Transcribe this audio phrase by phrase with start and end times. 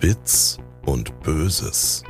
[0.00, 2.04] Bits und Böses.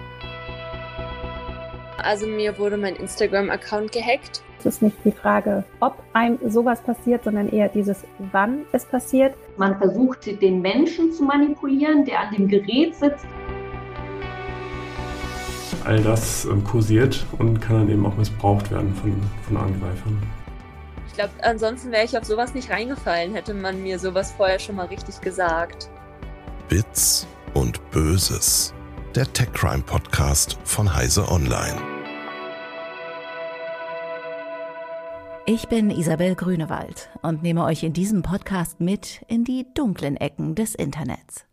[1.97, 4.43] Also mir wurde mein Instagram-Account gehackt.
[4.59, 9.35] Es ist nicht die Frage, ob einem sowas passiert, sondern eher dieses, wann es passiert.
[9.57, 13.25] Man versucht, den Menschen zu manipulieren, der an dem Gerät sitzt.
[15.85, 20.23] All das ähm, kursiert und kann dann eben auch missbraucht werden von, von Angreifern.
[21.07, 24.77] Ich glaube, ansonsten wäre ich auf sowas nicht reingefallen, hätte man mir sowas vorher schon
[24.77, 25.89] mal richtig gesagt.
[26.69, 28.75] Bits und Böses.
[29.15, 31.77] Der Tech Crime Podcast von Heise Online.
[35.47, 40.55] Ich bin Isabel Grünewald und nehme euch in diesem Podcast mit in die dunklen Ecken
[40.55, 41.47] des Internets.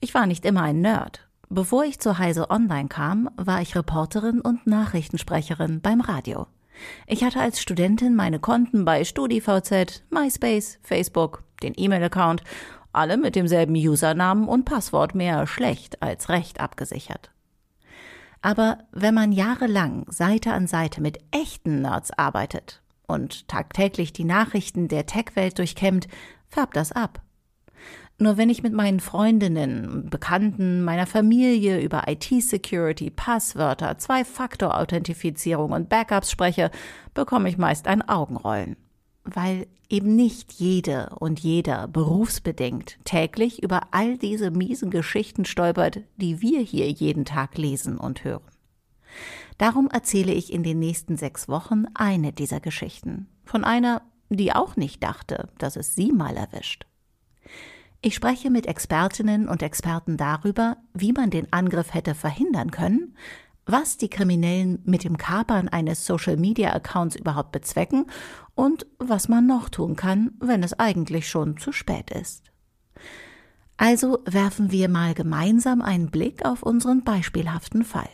[0.00, 1.26] Ich war nicht immer ein Nerd.
[1.48, 6.46] Bevor ich zu Heise Online kam, war ich Reporterin und Nachrichtensprecherin beim Radio.
[7.06, 12.42] Ich hatte als Studentin meine Konten bei StudiVZ, MySpace, Facebook, den E-Mail-Account,
[12.92, 17.30] alle mit demselben Usernamen und Passwort mehr schlecht als recht abgesichert.
[18.40, 24.88] Aber wenn man jahrelang Seite an Seite mit echten Nerds arbeitet, und tagtäglich die Nachrichten
[24.88, 26.08] der Tech-Welt durchkämmt,
[26.48, 27.20] färbt das ab.
[28.18, 36.30] Nur wenn ich mit meinen Freundinnen, Bekannten, meiner Familie über IT-Security, Passwörter, Zwei-Faktor-Authentifizierung und Backups
[36.30, 36.70] spreche,
[37.14, 38.76] bekomme ich meist ein Augenrollen.
[39.24, 46.40] Weil eben nicht jede und jeder berufsbedingt täglich über all diese miesen Geschichten stolpert, die
[46.40, 48.42] wir hier jeden Tag lesen und hören.
[49.58, 53.28] Darum erzähle ich in den nächsten sechs Wochen eine dieser Geschichten.
[53.44, 56.86] Von einer, die auch nicht dachte, dass es sie mal erwischt.
[58.00, 63.14] Ich spreche mit Expertinnen und Experten darüber, wie man den Angriff hätte verhindern können,
[63.66, 68.06] was die Kriminellen mit dem Kapern eines Social-Media-Accounts überhaupt bezwecken
[68.54, 72.44] und was man noch tun kann, wenn es eigentlich schon zu spät ist.
[73.76, 78.10] Also werfen wir mal gemeinsam einen Blick auf unseren beispielhaften Fall.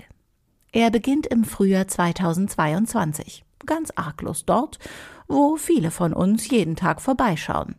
[0.73, 4.79] Er beginnt im Frühjahr 2022, ganz arglos dort,
[5.27, 7.77] wo viele von uns jeden Tag vorbeischauen,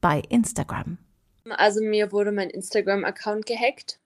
[0.00, 0.98] bei Instagram.
[1.50, 4.00] Also mir wurde mein Instagram-Account gehackt.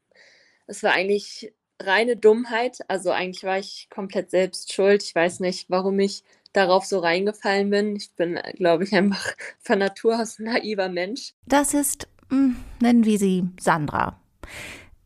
[0.66, 2.78] Es war eigentlich reine Dummheit.
[2.88, 5.02] Also eigentlich war ich komplett selbst schuld.
[5.02, 7.96] Ich weiß nicht, warum ich darauf so reingefallen bin.
[7.96, 11.34] Ich bin, glaube ich, einfach von Natur aus ein naiver Mensch.
[11.46, 14.20] Das ist, hm, nennen wir sie Sandra.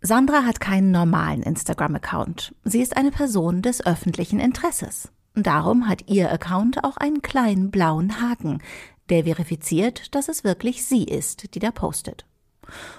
[0.01, 2.55] Sandra hat keinen normalen Instagram-Account.
[2.65, 5.13] Sie ist eine Person des öffentlichen Interesses.
[5.35, 8.61] Darum hat ihr Account auch einen kleinen blauen Haken,
[9.09, 12.27] der verifiziert, dass es wirklich sie ist, die da postet.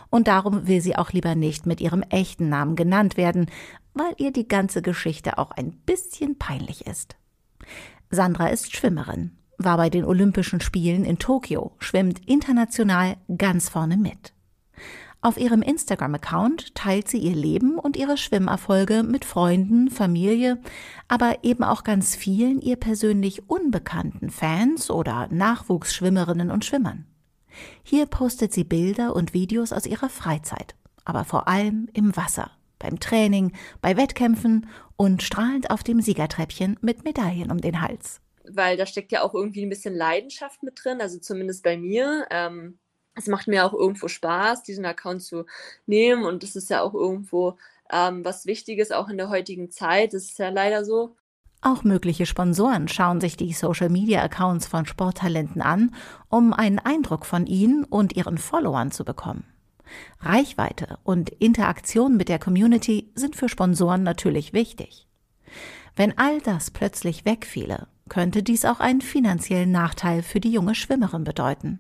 [0.09, 3.47] Und darum will sie auch lieber nicht mit ihrem echten Namen genannt werden,
[3.93, 7.15] weil ihr die ganze Geschichte auch ein bisschen peinlich ist.
[8.09, 14.33] Sandra ist Schwimmerin, war bei den Olympischen Spielen in Tokio, schwimmt international ganz vorne mit.
[15.23, 20.59] Auf ihrem Instagram-Account teilt sie ihr Leben und ihre Schwimmerfolge mit Freunden, Familie,
[21.07, 27.05] aber eben auch ganz vielen ihr persönlich unbekannten Fans oder Nachwuchsschwimmerinnen und Schwimmern.
[27.83, 30.75] Hier postet sie Bilder und Videos aus ihrer Freizeit,
[31.05, 37.03] aber vor allem im Wasser, beim Training, bei Wettkämpfen und strahlend auf dem Siegertreppchen mit
[37.03, 38.21] Medaillen um den Hals.
[38.45, 42.27] Weil da steckt ja auch irgendwie ein bisschen Leidenschaft mit drin, also zumindest bei mir.
[42.29, 42.79] Ähm
[43.15, 45.45] es macht mir auch irgendwo Spaß, diesen Account zu
[45.85, 47.57] nehmen und das ist ja auch irgendwo
[47.91, 50.13] ähm, was Wichtiges, auch in der heutigen Zeit.
[50.13, 51.15] Das ist ja leider so.
[51.65, 55.95] Auch mögliche Sponsoren schauen sich die Social-Media-Accounts von Sporttalenten an,
[56.27, 59.45] um einen Eindruck von ihnen und ihren Followern zu bekommen.
[60.19, 65.07] Reichweite und Interaktion mit der Community sind für Sponsoren natürlich wichtig.
[65.95, 71.23] Wenn all das plötzlich wegfiele, könnte dies auch einen finanziellen Nachteil für die junge Schwimmerin
[71.23, 71.79] bedeuten.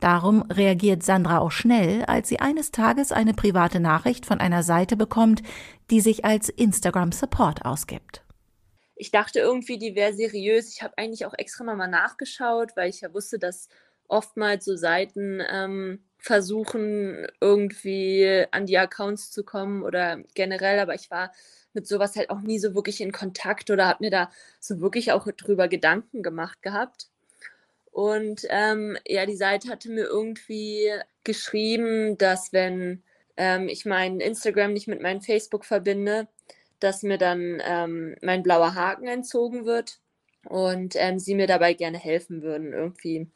[0.00, 4.98] Darum reagiert Sandra auch schnell, als sie eines Tages eine private Nachricht von einer Seite
[4.98, 5.42] bekommt,
[5.90, 8.22] die sich als Instagram Support ausgibt.
[8.98, 10.72] Ich dachte irgendwie, die wäre seriös.
[10.74, 13.68] Ich habe eigentlich auch extra mal nachgeschaut, weil ich ja wusste, dass
[14.08, 21.10] oftmals so Seiten ähm, versuchen, irgendwie an die Accounts zu kommen oder generell, aber ich
[21.10, 21.32] war
[21.74, 25.12] mit sowas halt auch nie so wirklich in Kontakt oder habe mir da so wirklich
[25.12, 27.08] auch drüber Gedanken gemacht gehabt.
[27.92, 30.90] Und ähm, ja, die Seite hatte mir irgendwie
[31.24, 33.02] geschrieben, dass wenn
[33.36, 36.28] ähm, ich mein Instagram nicht mit meinem Facebook verbinde,
[36.80, 40.00] dass mir dann ähm, mein blauer Haken entzogen wird
[40.48, 43.28] und ähm, sie mir dabei gerne helfen würden, irgendwie,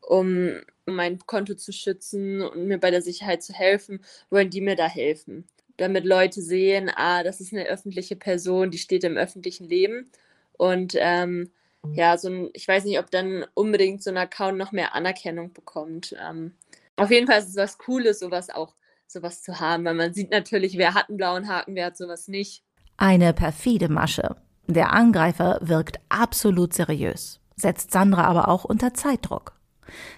[0.00, 4.00] um, mein Konto zu schützen und mir bei der Sicherheit zu helfen,
[4.30, 5.46] wollen die mir da helfen.
[5.76, 10.10] Damit Leute sehen, ah, das ist eine öffentliche Person, die steht im öffentlichen Leben
[10.54, 11.50] und ähm,
[11.92, 15.52] ja, so ein, ich weiß nicht, ob dann unbedingt so ein Account noch mehr Anerkennung
[15.52, 16.14] bekommt.
[16.20, 16.54] Ähm,
[16.96, 18.74] auf jeden Fall ist es was Cooles, sowas auch
[19.10, 22.28] sowas zu haben, weil man sieht natürlich, wer hat einen blauen Haken, wer hat sowas
[22.28, 22.62] nicht.
[22.96, 24.36] Eine perfide Masche.
[24.66, 29.58] Der Angreifer wirkt absolut seriös, setzt Sandra aber auch unter Zeitdruck.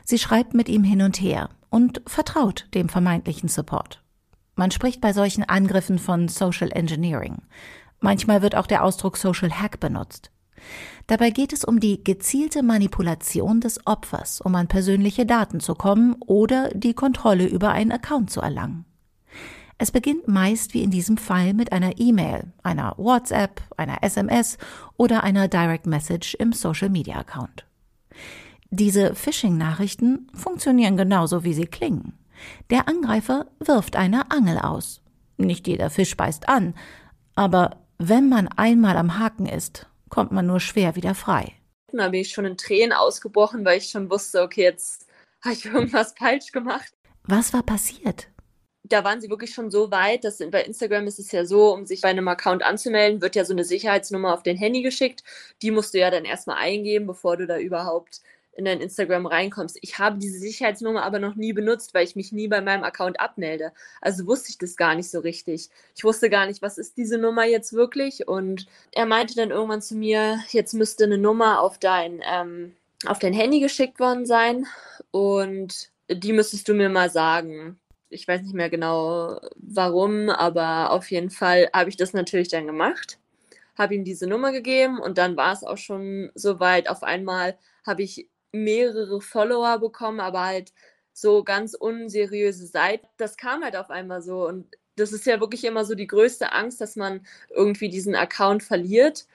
[0.04, 4.02] Sie schreibt mit ihm hin und her und vertraut dem vermeintlichen Support.
[4.56, 7.42] Man spricht bei solchen Angriffen von Social Engineering.
[8.00, 10.30] Manchmal wird auch der Ausdruck Social Hack benutzt.
[11.06, 16.14] Dabei geht es um die gezielte Manipulation des Opfers, um an persönliche Daten zu kommen
[16.20, 18.84] oder die Kontrolle über einen Account zu erlangen.
[19.78, 24.58] Es beginnt meist wie in diesem Fall mit einer E-Mail, einer WhatsApp, einer SMS
[24.98, 27.64] oder einer Direct Message im Social Media Account.
[28.70, 32.12] Diese Phishing-Nachrichten funktionieren genauso, wie sie klingen.
[32.70, 35.00] Der Angreifer wirft eine Angel aus.
[35.38, 36.74] Nicht jeder Fisch beißt an,
[37.34, 41.54] aber wenn man einmal am Haken ist, kommt man nur schwer wieder frei.
[41.92, 45.06] Da bin ich schon in Tränen ausgebrochen, weil ich schon wusste, okay, jetzt
[45.42, 46.92] habe ich irgendwas falsch gemacht.
[47.24, 48.28] Was war passiert?
[48.82, 51.86] Da waren sie wirklich schon so weit, dass bei Instagram ist es ja so, um
[51.86, 55.22] sich bei einem Account anzumelden, wird ja so eine Sicherheitsnummer auf dein Handy geschickt.
[55.62, 58.20] Die musst du ja dann erstmal eingeben, bevor du da überhaupt
[58.60, 59.78] in dein Instagram reinkommst.
[59.80, 63.18] Ich habe diese Sicherheitsnummer aber noch nie benutzt, weil ich mich nie bei meinem Account
[63.18, 63.72] abmelde.
[64.02, 65.70] Also wusste ich das gar nicht so richtig.
[65.96, 68.28] Ich wusste gar nicht, was ist diese Nummer jetzt wirklich.
[68.28, 72.76] Und er meinte dann irgendwann zu mir, jetzt müsste eine Nummer auf dein, ähm,
[73.06, 74.66] auf dein Handy geschickt worden sein.
[75.10, 77.80] Und die müsstest du mir mal sagen.
[78.10, 82.66] Ich weiß nicht mehr genau warum, aber auf jeden Fall habe ich das natürlich dann
[82.66, 83.18] gemacht
[83.80, 86.88] habe ihm diese Nummer gegeben und dann war es auch schon soweit.
[86.88, 90.72] Auf einmal habe ich mehrere Follower bekommen, aber halt
[91.12, 93.06] so ganz unseriöse Seiten.
[93.16, 94.66] Das kam halt auf einmal so und
[94.96, 97.20] das ist ja wirklich immer so die größte Angst, dass man
[97.54, 99.26] irgendwie diesen Account verliert.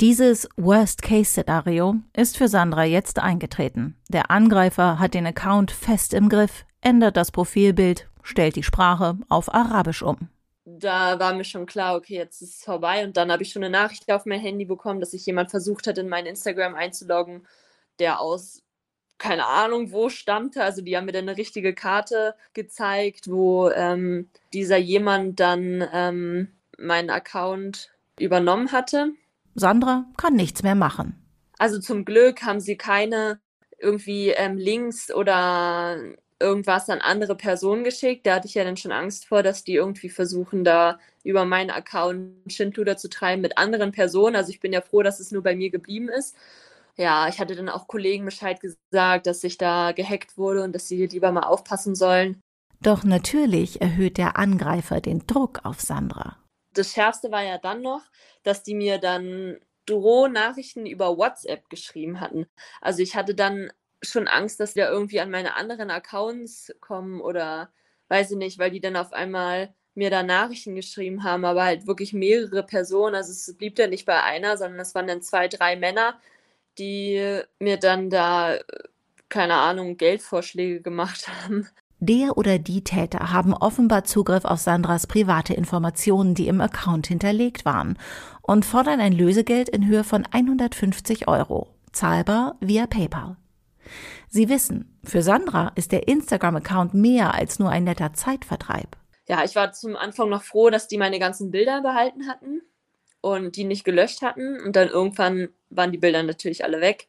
[0.00, 3.96] Dieses Worst-Case-Szenario ist für Sandra jetzt eingetreten.
[4.08, 9.52] Der Angreifer hat den Account fest im Griff, ändert das Profilbild, stellt die Sprache auf
[9.52, 10.28] Arabisch um.
[10.64, 13.04] Da war mir schon klar, okay, jetzt ist es vorbei.
[13.04, 15.86] Und dann habe ich schon eine Nachricht auf mein Handy bekommen, dass sich jemand versucht
[15.86, 17.46] hat, in mein Instagram einzuloggen,
[18.02, 18.62] der aus
[19.22, 20.64] keine Ahnung, wo stammte.
[20.64, 26.48] Also die haben mir dann eine richtige Karte gezeigt, wo ähm, dieser jemand dann ähm,
[26.76, 29.12] meinen Account übernommen hatte.
[29.54, 31.14] Sandra kann nichts mehr machen.
[31.58, 33.38] Also zum Glück haben sie keine
[33.78, 35.98] irgendwie ähm, Links oder
[36.40, 38.26] irgendwas an andere Personen geschickt.
[38.26, 41.70] Da hatte ich ja dann schon Angst vor, dass die irgendwie versuchen, da über meinen
[41.70, 44.34] Account Schindluder zu treiben mit anderen Personen.
[44.34, 46.34] Also ich bin ja froh, dass es nur bei mir geblieben ist
[46.96, 50.88] ja, ich hatte dann auch Kollegen Bescheid gesagt, dass ich da gehackt wurde und dass
[50.88, 52.40] sie lieber mal aufpassen sollen.
[52.80, 56.38] Doch natürlich erhöht der Angreifer den Druck auf Sandra.
[56.74, 58.02] Das Schärfste war ja dann noch,
[58.42, 62.46] dass die mir dann Drohnachrichten über WhatsApp geschrieben hatten.
[62.80, 63.72] Also ich hatte dann
[64.02, 67.70] schon Angst, dass die da irgendwie an meine anderen Accounts kommen oder
[68.08, 71.86] weiß ich nicht, weil die dann auf einmal mir da Nachrichten geschrieben haben, aber halt
[71.86, 73.14] wirklich mehrere Personen.
[73.14, 76.18] Also es blieb ja nicht bei einer, sondern es waren dann zwei, drei Männer,
[76.78, 78.56] die mir dann da,
[79.28, 81.68] keine Ahnung, Geldvorschläge gemacht haben.
[82.04, 87.64] Der oder die Täter haben offenbar Zugriff auf Sandras private Informationen, die im Account hinterlegt
[87.64, 87.96] waren,
[88.42, 93.36] und fordern ein Lösegeld in Höhe von 150 Euro, zahlbar via PayPal.
[94.28, 98.96] Sie wissen, für Sandra ist der Instagram-Account mehr als nur ein netter Zeitvertreib.
[99.28, 102.62] Ja, ich war zum Anfang noch froh, dass die meine ganzen Bilder behalten hatten
[103.22, 104.60] und die nicht gelöscht hatten.
[104.60, 107.08] Und dann irgendwann waren die Bilder natürlich alle weg.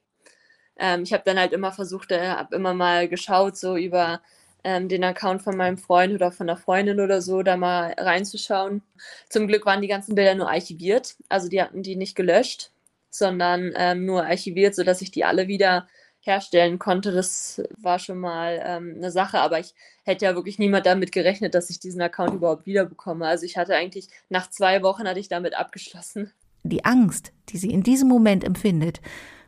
[0.77, 4.21] Ähm, ich habe dann halt immer versucht, äh, habe immer mal geschaut, so über
[4.63, 8.81] ähm, den Account von meinem Freund oder von der Freundin oder so, da mal reinzuschauen.
[9.29, 12.71] Zum Glück waren die ganzen Bilder nur archiviert, also die hatten die nicht gelöscht,
[13.09, 15.87] sondern ähm, nur archiviert, sodass ich die alle wieder
[16.25, 17.11] herstellen konnte.
[17.11, 21.53] Das war schon mal ähm, eine Sache, aber ich hätte ja wirklich niemand damit gerechnet,
[21.53, 23.27] dass ich diesen Account überhaupt wiederbekomme.
[23.27, 26.31] Also ich hatte eigentlich nach zwei Wochen hatte ich damit abgeschlossen.
[26.63, 29.01] Die Angst, die sie in diesem Moment empfindet,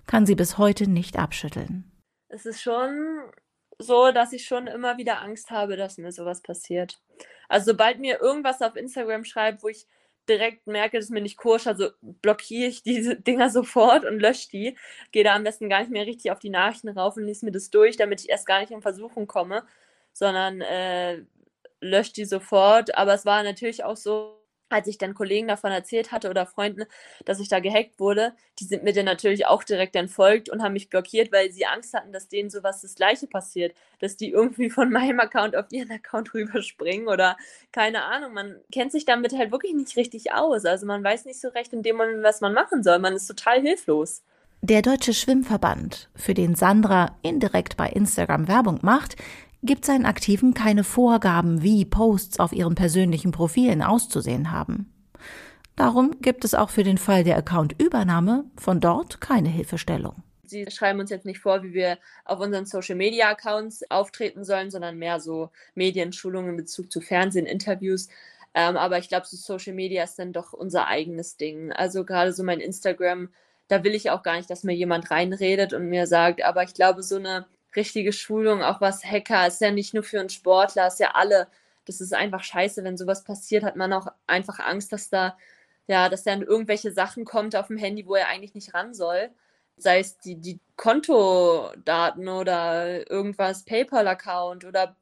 [0.06, 1.90] kann sie bis heute nicht abschütteln.
[2.28, 3.22] Es ist schon
[3.80, 7.00] so, dass ich schon immer wieder Angst habe, dass mir sowas passiert.
[7.48, 9.88] Also sobald mir irgendwas auf Instagram schreibt, wo ich
[10.30, 14.78] direkt merke, dass mir nicht koscher, also blockiere ich diese Dinger sofort und lösche die.
[15.12, 17.52] Gehe da am besten gar nicht mehr richtig auf die Nachrichten rauf und lese mir
[17.52, 19.64] das durch, damit ich erst gar nicht in Versuchung komme,
[20.14, 21.24] sondern äh,
[21.82, 22.98] lösche die sofort.
[22.98, 24.45] Aber es war natürlich auch so,
[24.76, 26.84] als ich dann Kollegen davon erzählt hatte oder Freunden,
[27.24, 30.74] dass ich da gehackt wurde, die sind mir dann natürlich auch direkt entfolgt und haben
[30.74, 34.70] mich blockiert, weil sie Angst hatten, dass denen sowas das Gleiche passiert, dass die irgendwie
[34.70, 37.38] von meinem Account auf ihren Account rüberspringen oder
[37.72, 38.34] keine Ahnung.
[38.34, 40.66] Man kennt sich damit halt wirklich nicht richtig aus.
[40.66, 43.00] Also man weiß nicht so recht in dem Moment, was man machen soll.
[43.00, 44.24] Man ist total hilflos.
[44.62, 49.16] Der Deutsche Schwimmverband, für den Sandra indirekt bei Instagram Werbung macht,
[49.64, 54.92] gibt seinen Aktiven keine Vorgaben, wie Posts auf ihren persönlichen Profilen auszusehen haben.
[55.76, 60.24] Darum gibt es auch für den Fall der Accountübernahme von dort keine Hilfestellung.
[60.44, 64.72] Sie schreiben uns jetzt nicht vor, wie wir auf unseren Social Media Accounts auftreten sollen,
[64.72, 68.08] sondern mehr so Medienschulungen in Bezug zu Fernsehen, Interviews.
[68.54, 71.74] Ähm, aber ich glaube, so Social Media ist dann doch unser eigenes Ding.
[71.74, 73.30] Also gerade so mein Instagram,
[73.68, 76.74] da will ich auch gar nicht, dass mir jemand reinredet und mir sagt, aber ich
[76.74, 80.88] glaube, so eine richtige Schulung, auch was Hacker, ist ja nicht nur für einen Sportler,
[80.88, 81.48] ist ja alle.
[81.86, 85.38] Das ist einfach scheiße, wenn sowas passiert, hat man auch einfach Angst, dass da,
[85.88, 89.30] ja, dass dann irgendwelche Sachen kommt auf dem Handy, wo er eigentlich nicht ran soll.
[89.78, 94.96] Sei es die, die Kontodaten oder irgendwas, PayPal-Account oder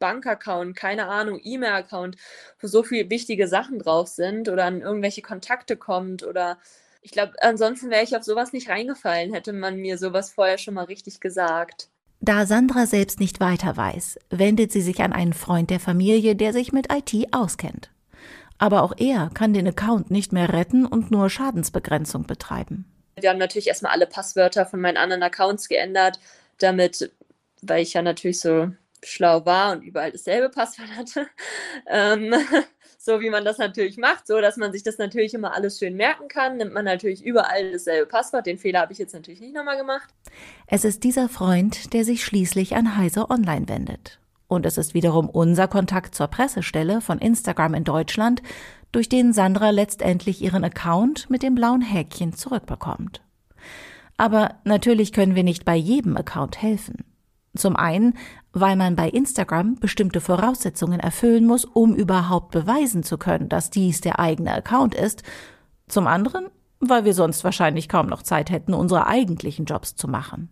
[0.00, 2.16] Bankaccount, keine Ahnung, E-Mail-Account,
[2.60, 6.58] wo so viele wichtige Sachen drauf sind oder an irgendwelche Kontakte kommt oder
[7.02, 10.74] ich glaube, ansonsten wäre ich auf sowas nicht reingefallen, hätte man mir sowas vorher schon
[10.74, 11.88] mal richtig gesagt.
[12.24, 16.52] Da Sandra selbst nicht weiter weiß, wendet sie sich an einen Freund der Familie, der
[16.52, 17.90] sich mit IT auskennt.
[18.58, 22.84] Aber auch er kann den Account nicht mehr retten und nur Schadensbegrenzung betreiben.
[23.18, 26.20] Wir haben natürlich erstmal alle Passwörter von meinen anderen Accounts geändert,
[26.60, 27.10] damit,
[27.60, 28.70] weil ich ja natürlich so
[29.02, 31.26] schlau war und überall dasselbe Passwort hatte,
[31.90, 32.32] ähm,
[33.04, 35.96] so wie man das natürlich macht, so dass man sich das natürlich immer alles schön
[35.96, 38.46] merken kann, nimmt man natürlich überall dasselbe Passwort.
[38.46, 40.08] Den Fehler habe ich jetzt natürlich nicht nochmal gemacht.
[40.68, 44.20] Es ist dieser Freund, der sich schließlich an Heise Online wendet.
[44.46, 48.40] Und es ist wiederum unser Kontakt zur Pressestelle von Instagram in Deutschland,
[48.92, 53.20] durch den Sandra letztendlich ihren Account mit dem blauen Häkchen zurückbekommt.
[54.16, 57.04] Aber natürlich können wir nicht bei jedem Account helfen.
[57.54, 58.14] Zum einen,
[58.52, 64.00] weil man bei Instagram bestimmte Voraussetzungen erfüllen muss, um überhaupt beweisen zu können, dass dies
[64.00, 65.22] der eigene Account ist.
[65.88, 66.46] Zum anderen,
[66.80, 70.48] weil wir sonst wahrscheinlich kaum noch Zeit hätten, unsere eigentlichen Jobs zu machen.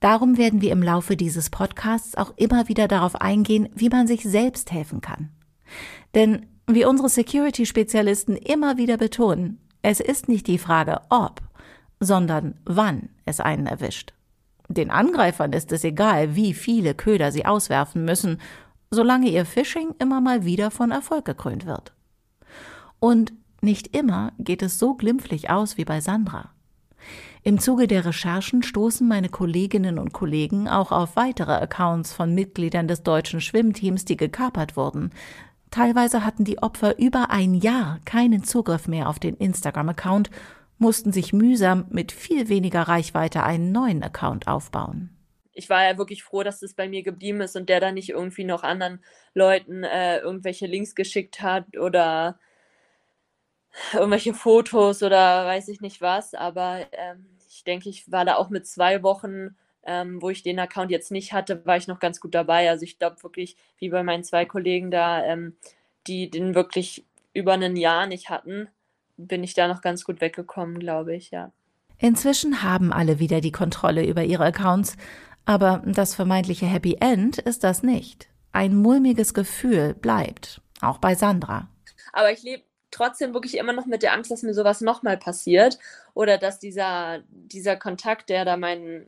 [0.00, 4.24] Darum werden wir im Laufe dieses Podcasts auch immer wieder darauf eingehen, wie man sich
[4.24, 5.30] selbst helfen kann.
[6.14, 11.40] Denn wie unsere Security-Spezialisten immer wieder betonen, es ist nicht die Frage ob,
[12.00, 14.15] sondern wann es einen erwischt.
[14.68, 18.40] Den Angreifern ist es egal, wie viele Köder sie auswerfen müssen,
[18.90, 21.92] solange ihr Phishing immer mal wieder von Erfolg gekrönt wird.
[22.98, 26.50] Und nicht immer geht es so glimpflich aus wie bei Sandra.
[27.42, 32.88] Im Zuge der Recherchen stoßen meine Kolleginnen und Kollegen auch auf weitere Accounts von Mitgliedern
[32.88, 35.10] des deutschen Schwimmteams, die gekapert wurden.
[35.70, 40.30] Teilweise hatten die Opfer über ein Jahr keinen Zugriff mehr auf den Instagram-Account
[40.78, 45.10] mussten sich mühsam mit viel weniger Reichweite einen neuen Account aufbauen.
[45.52, 48.10] Ich war ja wirklich froh, dass es bei mir geblieben ist und der dann nicht
[48.10, 49.02] irgendwie noch anderen
[49.32, 52.38] Leuten äh, irgendwelche Links geschickt hat oder
[53.94, 56.34] irgendwelche Fotos oder weiß ich nicht was.
[56.34, 60.58] Aber ähm, ich denke, ich war da auch mit zwei Wochen, ähm, wo ich den
[60.58, 62.68] Account jetzt nicht hatte, war ich noch ganz gut dabei.
[62.68, 65.56] Also ich glaube wirklich, wie bei meinen zwei Kollegen da, ähm,
[66.06, 68.68] die den wirklich über ein Jahr nicht hatten,
[69.16, 71.52] bin ich da noch ganz gut weggekommen, glaube ich, ja.
[71.98, 74.96] Inzwischen haben alle wieder die Kontrolle über ihre Accounts,
[75.44, 78.28] aber das vermeintliche Happy End ist das nicht.
[78.52, 81.68] Ein mulmiges Gefühl bleibt, auch bei Sandra.
[82.12, 85.78] Aber ich lebe trotzdem wirklich immer noch mit der Angst, dass mir sowas nochmal passiert
[86.14, 89.06] oder dass dieser, dieser Kontakt, der da meinen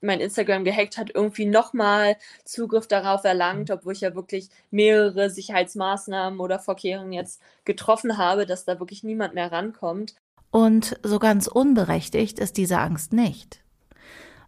[0.00, 6.40] mein Instagram gehackt hat, irgendwie nochmal Zugriff darauf erlangt, obwohl ich ja wirklich mehrere Sicherheitsmaßnahmen
[6.40, 10.14] oder Vorkehrungen jetzt getroffen habe, dass da wirklich niemand mehr rankommt.
[10.50, 13.62] Und so ganz unberechtigt ist diese Angst nicht.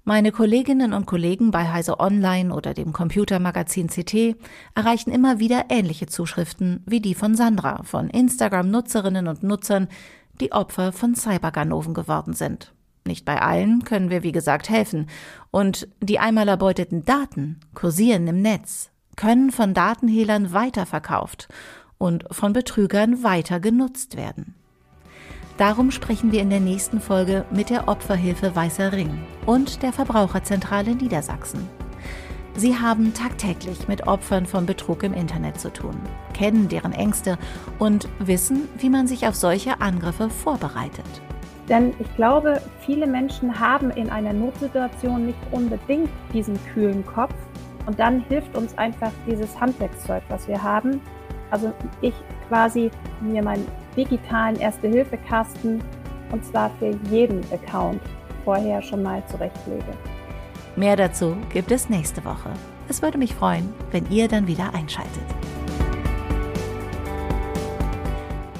[0.04, 4.34] Meine Kolleginnen und Kollegen bei Heise Online oder dem Computermagazin CT
[4.74, 9.88] erreichen immer wieder ähnliche Zuschriften wie die von Sandra von Instagram-Nutzerinnen und Nutzern,
[10.40, 12.72] die Opfer von Cyberganoven geworden sind.
[13.06, 15.08] Nicht bei allen können wir, wie gesagt, helfen.
[15.50, 21.48] Und die einmal erbeuteten Daten kursieren im Netz, können von Datenhehlern weiterverkauft
[21.98, 24.54] und von Betrügern weiter genutzt werden.
[25.58, 30.94] Darum sprechen wir in der nächsten Folge mit der Opferhilfe Weißer Ring und der Verbraucherzentrale
[30.94, 31.68] Niedersachsen.
[32.56, 35.96] Sie haben tagtäglich mit Opfern von Betrug im Internet zu tun,
[36.32, 37.38] kennen deren Ängste
[37.78, 41.04] und wissen, wie man sich auf solche Angriffe vorbereitet.
[41.70, 47.34] Denn ich glaube, viele Menschen haben in einer Notsituation nicht unbedingt diesen kühlen Kopf.
[47.86, 51.00] Und dann hilft uns einfach dieses Handwerkszeug, was wir haben.
[51.50, 52.14] Also ich
[52.48, 55.80] quasi mir meinen digitalen Erste-Hilfe-Kasten
[56.32, 58.00] und zwar für jeden Account
[58.44, 59.84] vorher schon mal zurechtlege.
[60.74, 62.50] Mehr dazu gibt es nächste Woche.
[62.88, 65.24] Es würde mich freuen, wenn ihr dann wieder einschaltet.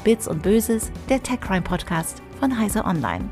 [0.04, 3.28] Bits und Böses, der Tech Crime Podcast von Heise Online.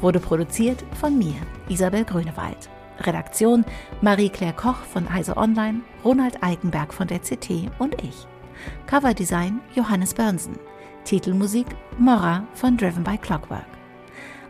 [0.00, 1.34] Wurde produziert von mir,
[1.68, 2.70] Isabel Grünewald.
[3.00, 3.64] Redaktion
[4.00, 8.26] Marie-Claire Koch von Heise Online, Ronald Eikenberg von der CT und ich.
[8.86, 10.58] Coverdesign Johannes Börnsen.
[11.04, 11.66] Titelmusik
[11.98, 13.66] Morra von Driven by Clockwork.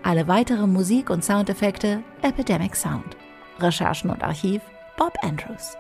[0.03, 3.17] Alle weitere Musik und Soundeffekte Epidemic Sound.
[3.59, 4.61] Recherchen und Archiv
[4.99, 5.77] Bob Andrews.